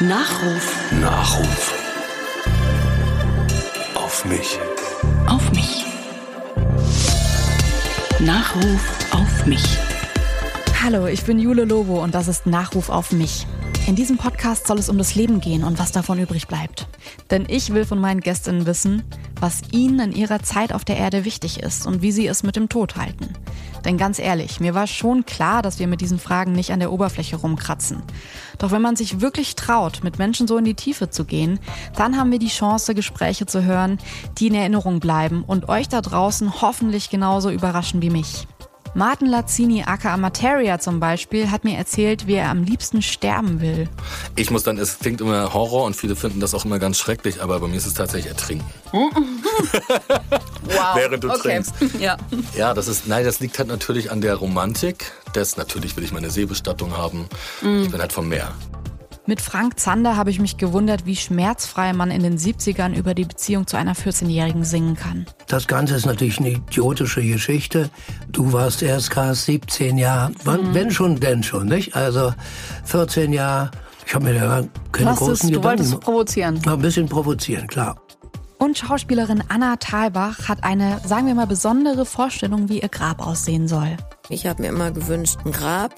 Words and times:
Nachruf. 0.00 0.92
Nachruf. 1.00 1.74
Auf 3.94 4.26
mich. 4.26 4.58
Auf 5.26 5.50
mich. 5.52 5.86
Nachruf 8.20 9.14
auf 9.14 9.46
mich. 9.46 9.64
Hallo, 10.82 11.06
ich 11.06 11.24
bin 11.24 11.38
Jule 11.38 11.64
Lobo 11.64 12.04
und 12.04 12.14
das 12.14 12.28
ist 12.28 12.44
Nachruf 12.44 12.90
auf 12.90 13.10
mich. 13.12 13.46
In 13.86 13.94
diesem 13.94 14.18
Podcast 14.18 14.66
soll 14.66 14.78
es 14.78 14.90
um 14.90 14.98
das 14.98 15.14
Leben 15.14 15.40
gehen 15.40 15.64
und 15.64 15.78
was 15.78 15.92
davon 15.92 16.18
übrig 16.18 16.46
bleibt. 16.46 16.88
Denn 17.30 17.46
ich 17.48 17.72
will 17.72 17.86
von 17.86 17.98
meinen 17.98 18.20
Gästinnen 18.20 18.66
wissen, 18.66 19.02
was 19.40 19.62
ihnen 19.72 20.12
in 20.12 20.12
ihrer 20.12 20.42
Zeit 20.42 20.74
auf 20.74 20.84
der 20.84 20.98
Erde 20.98 21.24
wichtig 21.24 21.60
ist 21.60 21.86
und 21.86 22.02
wie 22.02 22.12
sie 22.12 22.26
es 22.26 22.42
mit 22.42 22.56
dem 22.56 22.68
Tod 22.68 22.96
halten. 22.96 23.32
Denn 23.86 23.98
ganz 23.98 24.18
ehrlich, 24.18 24.58
mir 24.58 24.74
war 24.74 24.88
schon 24.88 25.24
klar, 25.26 25.62
dass 25.62 25.78
wir 25.78 25.86
mit 25.86 26.00
diesen 26.00 26.18
Fragen 26.18 26.50
nicht 26.50 26.72
an 26.72 26.80
der 26.80 26.90
Oberfläche 26.90 27.36
rumkratzen. 27.36 28.02
Doch 28.58 28.72
wenn 28.72 28.82
man 28.82 28.96
sich 28.96 29.20
wirklich 29.20 29.54
traut, 29.54 30.02
mit 30.02 30.18
Menschen 30.18 30.48
so 30.48 30.58
in 30.58 30.64
die 30.64 30.74
Tiefe 30.74 31.08
zu 31.08 31.24
gehen, 31.24 31.60
dann 31.94 32.16
haben 32.16 32.32
wir 32.32 32.40
die 32.40 32.48
Chance, 32.48 32.96
Gespräche 32.96 33.46
zu 33.46 33.62
hören, 33.62 33.98
die 34.38 34.48
in 34.48 34.54
Erinnerung 34.54 34.98
bleiben 34.98 35.44
und 35.46 35.68
euch 35.68 35.88
da 35.88 36.00
draußen 36.00 36.60
hoffentlich 36.60 37.10
genauso 37.10 37.48
überraschen 37.48 38.02
wie 38.02 38.10
mich. 38.10 38.48
Martin 38.96 39.28
Lazzini, 39.28 39.82
aka 39.82 40.16
Materia 40.16 40.78
zum 40.78 41.00
Beispiel, 41.00 41.50
hat 41.50 41.64
mir 41.64 41.76
erzählt, 41.76 42.26
wie 42.26 42.36
er 42.36 42.48
am 42.48 42.64
liebsten 42.64 43.02
sterben 43.02 43.60
will. 43.60 43.90
Ich 44.36 44.50
muss 44.50 44.62
dann, 44.62 44.78
es 44.78 44.98
klingt 44.98 45.20
immer 45.20 45.52
Horror 45.52 45.84
und 45.84 45.94
viele 45.94 46.16
finden 46.16 46.40
das 46.40 46.54
auch 46.54 46.64
immer 46.64 46.78
ganz 46.78 46.98
schrecklich, 46.98 47.42
aber 47.42 47.60
bei 47.60 47.68
mir 47.68 47.76
ist 47.76 47.84
es 47.84 47.92
tatsächlich 47.92 48.32
Ertrinken. 48.32 48.64
wow. 48.92 49.10
Während 50.94 51.22
du 51.22 51.28
okay. 51.28 51.62
trinkst. 51.62 51.74
Ja. 52.00 52.16
Ja, 52.56 52.72
das 52.72 52.88
ist, 52.88 53.06
nein, 53.06 53.22
das 53.26 53.38
liegt 53.40 53.58
halt 53.58 53.68
natürlich 53.68 54.10
an 54.10 54.22
der 54.22 54.34
Romantik. 54.36 55.12
Das, 55.34 55.58
natürlich 55.58 55.94
will 55.98 56.04
ich 56.04 56.12
meine 56.12 56.30
Seebestattung 56.30 56.96
haben. 56.96 57.28
Ich 57.60 57.90
bin 57.90 58.00
halt 58.00 58.14
vom 58.14 58.30
Meer. 58.30 58.54
Mit 59.28 59.40
Frank 59.40 59.80
Zander 59.80 60.16
habe 60.16 60.30
ich 60.30 60.38
mich 60.38 60.56
gewundert, 60.56 61.04
wie 61.04 61.16
schmerzfrei 61.16 61.92
man 61.92 62.12
in 62.12 62.22
den 62.22 62.38
70ern 62.38 62.94
über 62.94 63.12
die 63.12 63.24
Beziehung 63.24 63.66
zu 63.66 63.76
einer 63.76 63.94
14-Jährigen 63.94 64.62
singen 64.62 64.94
kann. 64.94 65.26
Das 65.48 65.66
Ganze 65.66 65.96
ist 65.96 66.06
natürlich 66.06 66.38
eine 66.38 66.50
idiotische 66.50 67.22
Geschichte. 67.22 67.90
Du 68.30 68.52
warst 68.52 68.82
erst 68.82 69.10
gerade 69.10 69.34
17 69.34 69.98
Jahre, 69.98 70.30
wann, 70.44 70.72
wenn 70.74 70.92
schon, 70.92 71.18
denn 71.18 71.42
schon, 71.42 71.66
nicht? 71.66 71.96
Also 71.96 72.32
14 72.84 73.32
Jahre. 73.32 73.72
Ich 74.06 74.14
habe 74.14 74.26
mir 74.26 74.34
da 74.34 74.62
keine 74.92 75.10
es, 75.10 75.16
großen 75.18 75.50
du 75.50 75.64
wolltest 75.64 75.90
Gedanken. 75.90 76.04
provozieren. 76.04 76.62
Mal 76.64 76.74
ein 76.74 76.80
bisschen 76.80 77.08
provozieren, 77.08 77.66
klar. 77.66 77.96
Und 78.58 78.78
Schauspielerin 78.78 79.42
Anna 79.48 79.74
Thalbach 79.76 80.48
hat 80.48 80.62
eine, 80.62 81.00
sagen 81.04 81.26
wir 81.26 81.34
mal, 81.34 81.48
besondere 81.48 82.06
Vorstellung, 82.06 82.68
wie 82.68 82.80
ihr 82.80 82.88
Grab 82.88 83.26
aussehen 83.26 83.66
soll. 83.66 83.96
Ich 84.28 84.46
habe 84.46 84.62
mir 84.62 84.68
immer 84.68 84.92
gewünscht, 84.92 85.38
ein 85.44 85.50
Grab 85.50 85.94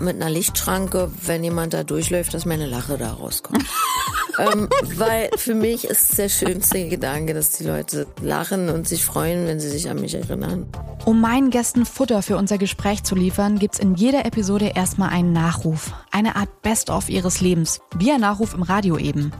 mit 0.00 0.16
einer 0.16 0.30
Lichtschranke, 0.30 1.10
wenn 1.24 1.44
jemand 1.44 1.74
da 1.74 1.84
durchläuft, 1.84 2.34
dass 2.34 2.44
meine 2.44 2.66
Lache 2.66 2.98
da 2.98 3.12
rauskommt. 3.12 3.64
ähm, 4.38 4.68
weil 4.96 5.30
für 5.36 5.54
mich 5.54 5.84
ist 5.84 6.18
der 6.18 6.28
schönste 6.28 6.88
Gedanke, 6.88 7.34
dass 7.34 7.50
die 7.50 7.64
Leute 7.64 8.06
lachen 8.20 8.68
und 8.68 8.88
sich 8.88 9.04
freuen, 9.04 9.46
wenn 9.46 9.60
sie 9.60 9.68
sich 9.68 9.88
an 9.90 10.00
mich 10.00 10.14
erinnern. 10.14 10.66
Um 11.04 11.20
meinen 11.20 11.50
Gästen 11.50 11.86
Futter 11.86 12.22
für 12.22 12.36
unser 12.36 12.58
Gespräch 12.58 13.02
zu 13.02 13.14
liefern, 13.14 13.58
gibt's 13.58 13.78
in 13.78 13.94
jeder 13.94 14.24
Episode 14.26 14.72
erstmal 14.74 15.10
einen 15.10 15.32
Nachruf. 15.32 15.92
Eine 16.10 16.36
Art 16.36 16.62
Best-of 16.62 17.08
ihres 17.08 17.40
Lebens. 17.40 17.80
Wie 17.96 18.12
ein 18.12 18.20
Nachruf 18.20 18.54
im 18.54 18.62
Radio 18.62 18.98
eben. 18.98 19.32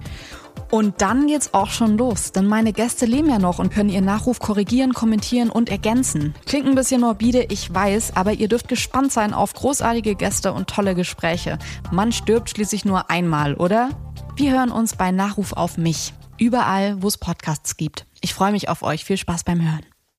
Und 0.70 1.00
dann 1.00 1.26
geht's 1.26 1.54
auch 1.54 1.70
schon 1.70 1.96
los, 1.96 2.32
denn 2.32 2.46
meine 2.46 2.72
Gäste 2.72 3.06
leben 3.06 3.30
ja 3.30 3.38
noch 3.38 3.58
und 3.58 3.72
können 3.72 3.88
ihren 3.88 4.04
Nachruf 4.04 4.38
korrigieren, 4.38 4.92
kommentieren 4.92 5.48
und 5.48 5.70
ergänzen. 5.70 6.34
Klingt 6.46 6.66
ein 6.66 6.74
bisschen 6.74 7.00
morbide, 7.00 7.46
ich 7.48 7.72
weiß, 7.72 8.16
aber 8.16 8.34
ihr 8.34 8.48
dürft 8.48 8.68
gespannt 8.68 9.10
sein 9.10 9.32
auf 9.32 9.54
großartige 9.54 10.14
Gäste 10.14 10.52
und 10.52 10.68
tolle 10.68 10.94
Gespräche. 10.94 11.58
Man 11.90 12.12
stirbt 12.12 12.50
schließlich 12.50 12.84
nur 12.84 13.10
einmal, 13.10 13.54
oder? 13.54 13.90
Wir 14.36 14.52
hören 14.52 14.70
uns 14.70 14.94
bei 14.94 15.10
Nachruf 15.10 15.54
auf 15.54 15.78
mich. 15.78 16.12
Überall, 16.38 17.02
wo 17.02 17.08
es 17.08 17.18
Podcasts 17.18 17.76
gibt. 17.76 18.06
Ich 18.20 18.34
freue 18.34 18.52
mich 18.52 18.68
auf 18.68 18.82
euch. 18.82 19.04
Viel 19.04 19.16
Spaß 19.16 19.44
beim 19.44 19.60
Hören. 19.60 19.84